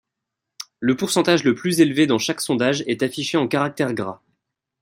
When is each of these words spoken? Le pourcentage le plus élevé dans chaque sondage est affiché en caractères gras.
Le 0.79 0.95
pourcentage 0.97 1.43
le 1.43 1.53
plus 1.53 1.79
élevé 1.79 2.07
dans 2.07 2.17
chaque 2.17 2.41
sondage 2.41 2.83
est 2.87 3.03
affiché 3.03 3.37
en 3.37 3.47
caractères 3.47 3.93
gras. 3.93 4.19